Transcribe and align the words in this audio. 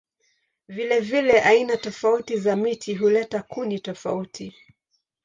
Vilevile 0.67 1.41
aina 1.43 1.77
tofauti 1.77 2.37
za 2.37 2.55
miti 2.55 2.95
huleta 2.95 3.43
kuni 3.43 3.79
tofauti. 3.79 4.53